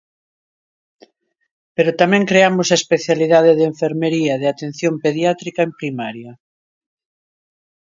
[1.75, 6.31] Pero tamén creamos a especialidade de enfermería de atención pediátrica en primaria.